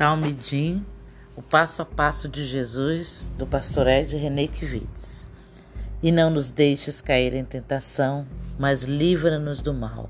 Talmidim, 0.00 0.82
o 1.36 1.42
passo 1.42 1.82
a 1.82 1.84
passo 1.84 2.26
de 2.26 2.46
Jesus, 2.46 3.28
do 3.36 3.46
pastor 3.46 3.86
Ed 3.86 4.16
René 4.16 4.46
Kivitz. 4.46 5.30
E 6.02 6.10
não 6.10 6.30
nos 6.30 6.50
deixes 6.50 7.02
cair 7.02 7.34
em 7.34 7.44
tentação, 7.44 8.26
mas 8.58 8.82
livra-nos 8.82 9.60
do 9.60 9.74
mal. 9.74 10.08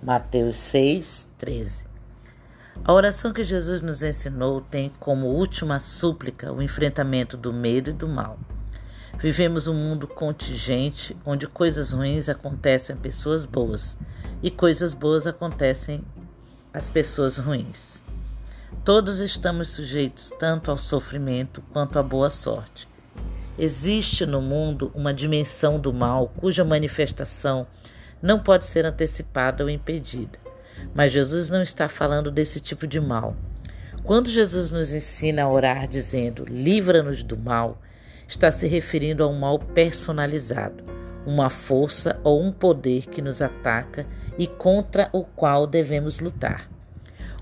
Mateus 0.00 0.56
6, 0.58 1.28
13. 1.36 1.84
A 2.84 2.92
oração 2.92 3.32
que 3.32 3.42
Jesus 3.42 3.82
nos 3.82 4.04
ensinou 4.04 4.60
tem 4.60 4.92
como 5.00 5.26
última 5.26 5.80
súplica 5.80 6.52
o 6.52 6.62
enfrentamento 6.62 7.36
do 7.36 7.52
medo 7.52 7.90
e 7.90 7.92
do 7.92 8.06
mal. 8.06 8.38
Vivemos 9.18 9.66
um 9.66 9.74
mundo 9.74 10.06
contingente 10.06 11.16
onde 11.26 11.48
coisas 11.48 11.90
ruins 11.90 12.28
acontecem 12.28 12.94
a 12.94 12.98
pessoas 13.00 13.44
boas 13.44 13.98
e 14.40 14.48
coisas 14.48 14.94
boas 14.94 15.26
acontecem 15.26 16.04
às 16.72 16.88
pessoas 16.88 17.36
ruins. 17.36 18.03
Todos 18.82 19.18
estamos 19.18 19.68
sujeitos 19.68 20.30
tanto 20.38 20.70
ao 20.70 20.78
sofrimento 20.78 21.62
quanto 21.72 21.98
à 21.98 22.02
boa 22.02 22.30
sorte. 22.30 22.88
Existe 23.58 24.26
no 24.26 24.42
mundo 24.42 24.90
uma 24.94 25.14
dimensão 25.14 25.78
do 25.78 25.92
mal 25.92 26.32
cuja 26.36 26.64
manifestação 26.64 27.66
não 28.20 28.40
pode 28.40 28.64
ser 28.64 28.84
antecipada 28.86 29.62
ou 29.62 29.70
impedida. 29.70 30.38
Mas 30.94 31.12
Jesus 31.12 31.50
não 31.50 31.62
está 31.62 31.88
falando 31.88 32.30
desse 32.30 32.58
tipo 32.58 32.86
de 32.86 33.00
mal. 33.00 33.36
Quando 34.02 34.28
Jesus 34.28 34.70
nos 34.70 34.92
ensina 34.92 35.44
a 35.44 35.48
orar 35.48 35.86
dizendo 35.86 36.44
livra-nos 36.44 37.22
do 37.22 37.38
mal, 37.38 37.80
está 38.26 38.50
se 38.50 38.66
referindo 38.66 39.22
a 39.22 39.28
um 39.28 39.38
mal 39.38 39.58
personalizado, 39.58 40.84
uma 41.26 41.48
força 41.48 42.18
ou 42.24 42.42
um 42.42 42.52
poder 42.52 43.06
que 43.06 43.22
nos 43.22 43.40
ataca 43.40 44.06
e 44.36 44.46
contra 44.46 45.08
o 45.12 45.24
qual 45.24 45.66
devemos 45.66 46.18
lutar. 46.18 46.73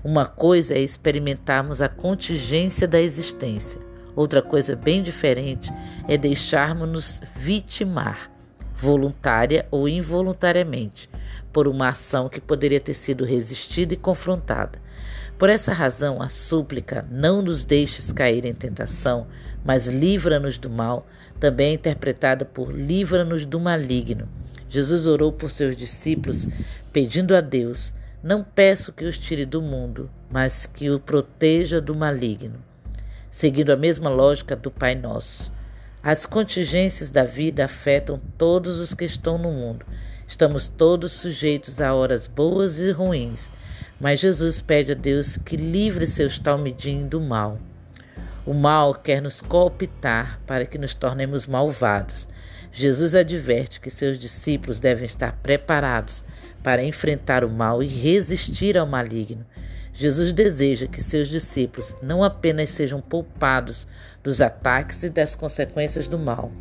Uma 0.03 0.25
coisa 0.25 0.73
é 0.73 0.81
experimentarmos 0.81 1.81
a 1.81 1.87
contingência 1.87 2.85
da 2.85 2.99
existência, 2.99 3.79
outra 4.13 4.41
coisa 4.41 4.75
bem 4.75 5.01
diferente 5.01 5.71
é 6.09 6.17
deixarmos-nos 6.17 7.21
vitimar, 7.33 8.29
voluntária 8.75 9.65
ou 9.71 9.87
involuntariamente, 9.87 11.09
por 11.53 11.69
uma 11.69 11.87
ação 11.87 12.27
que 12.27 12.41
poderia 12.41 12.81
ter 12.81 12.93
sido 12.93 13.23
resistida 13.23 13.93
e 13.93 13.97
confrontada. 13.97 14.77
Por 15.39 15.49
essa 15.49 15.71
razão, 15.71 16.21
a 16.21 16.27
súplica 16.27 17.07
não 17.09 17.41
nos 17.41 17.63
deixes 17.63 18.11
cair 18.11 18.45
em 18.45 18.53
tentação, 18.53 19.27
mas 19.63 19.87
livra-nos 19.87 20.57
do 20.57 20.69
mal, 20.69 21.07
também 21.39 21.71
é 21.71 21.73
interpretada 21.75 22.43
por 22.43 22.73
livra-nos 22.73 23.45
do 23.45 23.57
maligno. 23.57 24.27
Jesus 24.69 25.07
orou 25.07 25.31
por 25.31 25.49
seus 25.49 25.77
discípulos, 25.77 26.47
pedindo 26.91 27.33
a 27.35 27.39
Deus 27.39 27.93
não 28.23 28.41
peço 28.41 28.93
que 28.93 29.03
os 29.03 29.19
tire 29.19 29.45
do 29.45 29.61
mundo, 29.61 30.09
mas 30.31 30.65
que 30.65 30.89
o 30.89 30.97
proteja 30.97 31.81
do 31.81 31.93
maligno. 31.93 32.63
Seguindo 33.29 33.71
a 33.71 33.75
mesma 33.75 34.09
lógica 34.09 34.55
do 34.55 34.71
Pai 34.71 34.95
Nosso. 34.95 35.51
As 36.01 36.25
contingências 36.25 37.09
da 37.09 37.25
vida 37.25 37.65
afetam 37.65 38.21
todos 38.37 38.79
os 38.79 38.93
que 38.93 39.03
estão 39.03 39.37
no 39.37 39.51
mundo. 39.51 39.85
Estamos 40.25 40.69
todos 40.69 41.11
sujeitos 41.11 41.81
a 41.81 41.93
horas 41.93 42.25
boas 42.25 42.79
e 42.79 42.91
ruins, 42.91 43.51
mas 43.99 44.21
Jesus 44.21 44.61
pede 44.61 44.93
a 44.93 44.95
Deus 44.95 45.35
que 45.35 45.57
livre 45.57 46.07
seus 46.07 46.39
talmidim 46.39 47.05
do 47.05 47.19
mal. 47.19 47.59
O 48.45 48.53
mal 48.53 48.93
quer 48.95 49.21
nos 49.21 49.39
cooptar 49.39 50.39
para 50.45 50.65
que 50.65 50.77
nos 50.77 50.93
tornemos 50.93 51.47
malvados. 51.47 52.27
Jesus 52.71 53.15
adverte 53.15 53.79
que 53.79 53.89
seus 53.89 54.19
discípulos 54.19 54.79
devem 54.79 55.05
estar 55.05 55.33
preparados 55.41 56.25
para 56.61 56.83
enfrentar 56.83 57.45
o 57.45 57.49
mal 57.49 57.81
e 57.81 57.87
resistir 57.87 58.77
ao 58.77 58.85
maligno. 58.87 59.45
Jesus 59.93 60.33
deseja 60.33 60.87
que 60.87 61.01
seus 61.01 61.29
discípulos 61.29 61.95
não 62.01 62.23
apenas 62.23 62.71
sejam 62.71 62.99
poupados 62.99 63.87
dos 64.23 64.41
ataques 64.41 65.03
e 65.03 65.09
das 65.09 65.35
consequências 65.35 66.07
do 66.07 66.17
mal, 66.17 66.51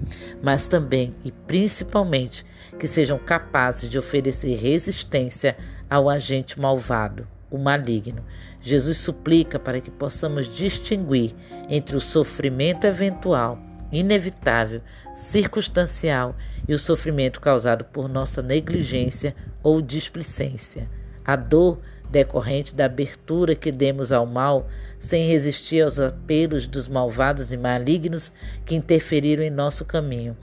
mas 0.42 0.68
também 0.68 1.14
e 1.24 1.32
principalmente 1.32 2.44
que 2.78 2.86
sejam 2.86 3.18
capazes 3.18 3.88
de 3.88 3.98
oferecer 3.98 4.54
resistência 4.56 5.56
ao 5.88 6.10
agente 6.10 6.60
malvado, 6.60 7.26
o 7.52 7.58
maligno. 7.58 8.24
Jesus 8.60 8.96
suplica 8.96 9.58
para 9.58 9.80
que 9.80 9.90
possamos 9.90 10.48
distinguir 10.48 11.34
entre 11.68 11.96
o 11.96 12.00
sofrimento 12.00 12.86
eventual 12.86 13.58
inevitável, 13.92 14.80
circunstancial 15.14 16.34
e 16.66 16.72
o 16.72 16.78
sofrimento 16.78 17.40
causado 17.40 17.84
por 17.84 18.08
nossa 18.08 18.40
negligência 18.42 19.36
ou 19.62 19.82
displicência. 19.82 20.88
A 21.24 21.36
dor 21.36 21.78
decorrente 22.10 22.74
da 22.74 22.86
abertura 22.86 23.54
que 23.54 23.70
demos 23.70 24.12
ao 24.12 24.26
mal, 24.26 24.68
sem 24.98 25.28
resistir 25.28 25.82
aos 25.82 25.98
apelos 25.98 26.66
dos 26.66 26.88
malvados 26.88 27.52
e 27.52 27.56
malignos 27.56 28.32
que 28.64 28.74
interferiram 28.74 29.42
em 29.42 29.50
nosso 29.50 29.84
caminho. 29.84 30.36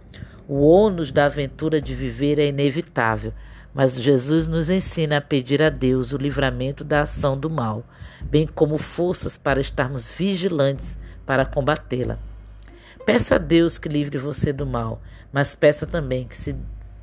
O 0.47 0.61
ônus 0.67 1.11
da 1.11 1.25
aventura 1.25 1.79
de 1.79 1.93
viver 1.93 2.39
é 2.39 2.47
inevitável, 2.47 3.33
mas 3.73 3.93
Jesus 3.93 4.47
nos 4.47 4.69
ensina 4.69 5.17
a 5.17 5.21
pedir 5.21 5.61
a 5.61 5.69
Deus 5.69 6.11
o 6.11 6.17
livramento 6.17 6.83
da 6.83 7.01
ação 7.01 7.37
do 7.37 7.49
mal, 7.49 7.83
bem 8.23 8.47
como 8.47 8.77
forças 8.77 9.37
para 9.37 9.61
estarmos 9.61 10.11
vigilantes 10.11 10.97
para 11.25 11.45
combatê-la. 11.45 12.17
Peça 13.05 13.35
a 13.35 13.37
Deus 13.37 13.77
que 13.77 13.89
livre 13.89 14.17
você 14.17 14.51
do 14.51 14.65
mal, 14.65 15.01
mas 15.31 15.55
peça 15.55 15.85
também 15.87 16.27
que, 16.27 16.35
se, 16.35 16.55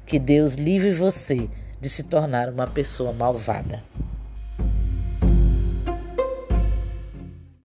que 0.04 0.18
Deus 0.18 0.54
livre 0.54 0.92
você 0.92 1.48
de 1.80 1.88
se 1.88 2.02
tornar 2.02 2.48
uma 2.48 2.66
pessoa 2.66 3.12
malvada. 3.12 3.82